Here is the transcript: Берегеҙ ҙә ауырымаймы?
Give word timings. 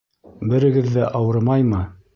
Берегеҙ 0.53 0.89
ҙә 0.97 1.05
ауырымаймы? 1.21 1.89